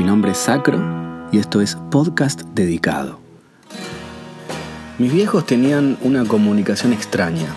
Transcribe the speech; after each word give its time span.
Mi 0.00 0.06
nombre 0.06 0.30
es 0.30 0.38
Sacro 0.38 0.80
y 1.30 1.36
esto 1.36 1.60
es 1.60 1.76
Podcast 1.90 2.40
Dedicado. 2.54 3.18
Mis 4.98 5.12
viejos 5.12 5.44
tenían 5.44 5.98
una 6.00 6.24
comunicación 6.24 6.94
extraña. 6.94 7.48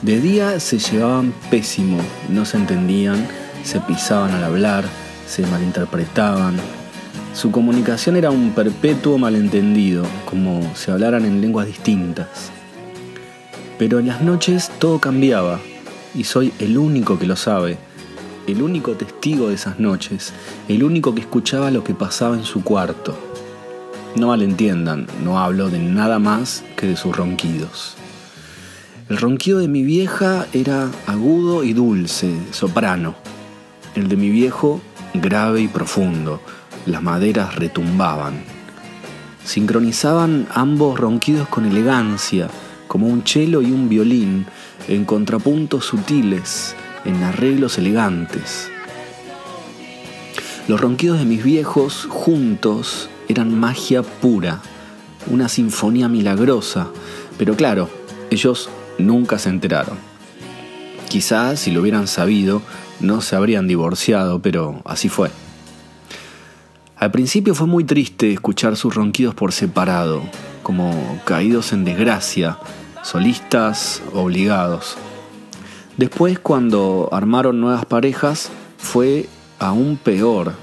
De 0.00 0.20
día 0.20 0.60
se 0.60 0.78
llevaban 0.78 1.34
pésimo, 1.50 1.98
no 2.28 2.44
se 2.44 2.58
entendían, 2.58 3.26
se 3.64 3.80
pisaban 3.80 4.30
al 4.30 4.44
hablar, 4.44 4.84
se 5.26 5.44
malinterpretaban. 5.48 6.58
Su 7.32 7.50
comunicación 7.50 8.14
era 8.14 8.30
un 8.30 8.52
perpetuo 8.52 9.18
malentendido, 9.18 10.06
como 10.26 10.60
si 10.76 10.92
hablaran 10.92 11.24
en 11.24 11.40
lenguas 11.40 11.66
distintas. 11.66 12.52
Pero 13.80 13.98
en 13.98 14.06
las 14.06 14.22
noches 14.22 14.70
todo 14.78 15.00
cambiaba, 15.00 15.58
y 16.14 16.22
soy 16.22 16.52
el 16.60 16.78
único 16.78 17.18
que 17.18 17.26
lo 17.26 17.34
sabe, 17.34 17.78
el 18.46 18.62
único 18.62 18.92
testigo 18.92 19.48
de 19.48 19.54
esas 19.54 19.78
noches, 19.78 20.32
el 20.68 20.84
único 20.84 21.14
que 21.14 21.22
escuchaba 21.22 21.70
lo 21.70 21.84
que 21.84 21.94
pasaba 21.94 22.36
en 22.36 22.44
su 22.44 22.62
cuarto. 22.62 23.16
No 24.16 24.28
malentiendan, 24.28 25.06
no 25.24 25.38
hablo 25.38 25.70
de 25.70 25.78
nada 25.78 26.18
más 26.18 26.64
que 26.76 26.86
de 26.86 26.96
sus 26.96 27.16
ronquidos. 27.16 27.96
El 29.08 29.18
ronquido 29.18 29.58
de 29.58 29.68
mi 29.68 29.82
vieja 29.82 30.46
era 30.52 30.90
agudo 31.06 31.64
y 31.64 31.72
dulce, 31.72 32.32
soprano. 32.52 33.14
El 33.94 34.08
de 34.08 34.16
mi 34.16 34.30
viejo, 34.30 34.80
grave 35.14 35.62
y 35.62 35.68
profundo. 35.68 36.40
Las 36.86 37.02
maderas 37.02 37.56
retumbaban. 37.56 38.42
Sincronizaban 39.44 40.46
ambos 40.54 40.98
ronquidos 40.98 41.48
con 41.48 41.66
elegancia, 41.66 42.48
como 42.88 43.08
un 43.08 43.26
cello 43.26 43.60
y 43.60 43.66
un 43.66 43.88
violín, 43.88 44.46
en 44.88 45.04
contrapuntos 45.04 45.84
sutiles, 45.84 46.74
en 47.04 47.22
arreglos 47.22 47.78
elegantes. 47.78 48.70
Los 50.66 50.80
ronquidos 50.80 51.18
de 51.18 51.26
mis 51.26 51.44
viejos 51.44 52.06
juntos 52.08 53.10
eran 53.28 53.58
magia 53.58 54.02
pura, 54.02 54.60
una 55.26 55.48
sinfonía 55.48 56.08
milagrosa, 56.08 56.88
pero 57.38 57.56
claro, 57.56 57.90
ellos 58.30 58.70
nunca 58.98 59.38
se 59.38 59.50
enteraron. 59.50 59.98
Quizás 61.08 61.60
si 61.60 61.70
lo 61.70 61.80
hubieran 61.80 62.08
sabido, 62.08 62.62
no 63.00 63.20
se 63.20 63.36
habrían 63.36 63.68
divorciado, 63.68 64.40
pero 64.40 64.82
así 64.84 65.08
fue. 65.08 65.30
Al 66.96 67.10
principio 67.10 67.54
fue 67.54 67.66
muy 67.66 67.84
triste 67.84 68.32
escuchar 68.32 68.76
sus 68.76 68.94
ronquidos 68.94 69.34
por 69.34 69.52
separado, 69.52 70.22
como 70.62 71.20
caídos 71.26 71.72
en 71.72 71.84
desgracia, 71.84 72.58
solistas 73.02 74.02
obligados. 74.14 74.96
Después, 75.96 76.40
cuando 76.40 77.08
armaron 77.12 77.60
nuevas 77.60 77.84
parejas, 77.84 78.50
fue 78.78 79.28
aún 79.60 79.96
peor. 79.96 80.54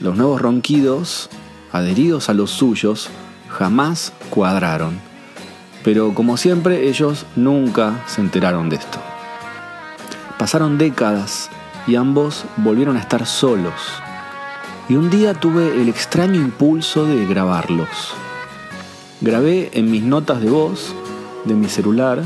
Los 0.00 0.16
nuevos 0.16 0.42
ronquidos, 0.42 1.30
adheridos 1.70 2.28
a 2.28 2.34
los 2.34 2.50
suyos, 2.50 3.08
jamás 3.48 4.12
cuadraron. 4.30 4.98
Pero 5.84 6.12
como 6.12 6.36
siempre, 6.36 6.88
ellos 6.88 7.24
nunca 7.36 8.02
se 8.08 8.20
enteraron 8.20 8.68
de 8.68 8.76
esto. 8.76 8.98
Pasaron 10.38 10.76
décadas 10.76 11.50
y 11.86 11.94
ambos 11.94 12.44
volvieron 12.56 12.96
a 12.96 13.00
estar 13.00 13.26
solos. 13.26 13.74
Y 14.88 14.96
un 14.96 15.08
día 15.08 15.34
tuve 15.34 15.80
el 15.80 15.88
extraño 15.88 16.40
impulso 16.40 17.06
de 17.06 17.24
grabarlos. 17.26 18.12
Grabé 19.20 19.70
en 19.74 19.90
mis 19.90 20.02
notas 20.02 20.40
de 20.40 20.50
voz 20.50 20.94
de 21.44 21.54
mi 21.54 21.68
celular 21.68 22.24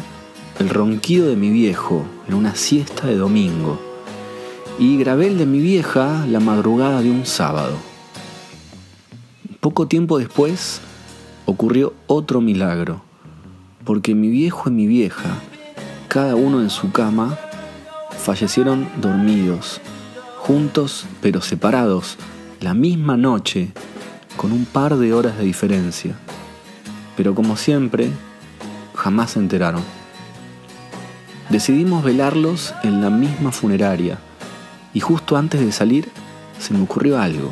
el 0.58 0.70
ronquido 0.70 1.28
de 1.28 1.36
mi 1.36 1.50
viejo 1.50 2.04
en 2.26 2.34
una 2.34 2.56
siesta 2.56 3.06
de 3.06 3.16
domingo 3.16 3.78
y 4.78 4.98
grabé 4.98 5.28
el 5.28 5.38
de 5.38 5.46
mi 5.46 5.60
vieja 5.60 6.26
la 6.26 6.40
madrugada 6.40 7.00
de 7.00 7.10
un 7.10 7.26
sábado. 7.26 7.76
Poco 9.60 9.86
tiempo 9.86 10.18
después 10.18 10.80
ocurrió 11.46 11.94
otro 12.08 12.40
milagro, 12.40 13.02
porque 13.84 14.14
mi 14.14 14.28
viejo 14.28 14.68
y 14.68 14.72
mi 14.72 14.86
vieja, 14.86 15.30
cada 16.08 16.34
uno 16.34 16.60
en 16.60 16.70
su 16.70 16.90
cama, 16.90 17.38
fallecieron 18.18 18.88
dormidos, 19.00 19.80
juntos 20.38 21.06
pero 21.20 21.40
separados, 21.40 22.16
la 22.60 22.74
misma 22.74 23.16
noche, 23.16 23.72
con 24.36 24.50
un 24.52 24.64
par 24.64 24.96
de 24.96 25.12
horas 25.12 25.38
de 25.38 25.44
diferencia. 25.44 26.16
Pero 27.16 27.34
como 27.34 27.56
siempre, 27.56 28.10
jamás 28.94 29.32
se 29.32 29.38
enteraron. 29.38 29.97
Decidimos 31.50 32.04
velarlos 32.04 32.74
en 32.82 33.00
la 33.00 33.08
misma 33.08 33.52
funeraria 33.52 34.18
y 34.92 35.00
justo 35.00 35.36
antes 35.36 35.60
de 35.60 35.72
salir 35.72 36.10
se 36.58 36.74
me 36.74 36.82
ocurrió 36.82 37.18
algo. 37.18 37.50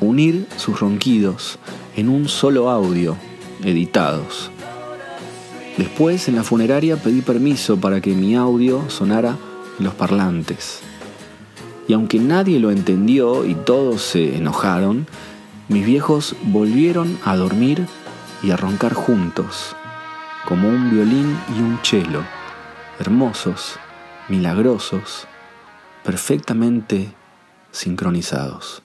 Unir 0.00 0.46
sus 0.56 0.78
ronquidos 0.78 1.58
en 1.96 2.10
un 2.10 2.28
solo 2.28 2.68
audio, 2.68 3.16
editados. 3.64 4.50
Después 5.78 6.28
en 6.28 6.36
la 6.36 6.42
funeraria 6.42 6.96
pedí 6.96 7.22
permiso 7.22 7.78
para 7.78 8.02
que 8.02 8.14
mi 8.14 8.34
audio 8.34 8.90
sonara 8.90 9.38
en 9.78 9.84
los 9.84 9.94
parlantes. 9.94 10.80
Y 11.88 11.94
aunque 11.94 12.18
nadie 12.18 12.60
lo 12.60 12.70
entendió 12.70 13.46
y 13.46 13.54
todos 13.54 14.02
se 14.02 14.36
enojaron, 14.36 15.06
mis 15.68 15.86
viejos 15.86 16.36
volvieron 16.42 17.18
a 17.24 17.36
dormir 17.36 17.86
y 18.42 18.50
a 18.50 18.56
roncar 18.58 18.92
juntos 18.92 19.74
como 20.46 20.68
un 20.68 20.90
violín 20.90 21.38
y 21.56 21.60
un 21.60 21.78
cello, 21.82 22.22
hermosos, 22.98 23.78
milagrosos, 24.28 25.26
perfectamente 26.04 27.14
sincronizados. 27.70 28.82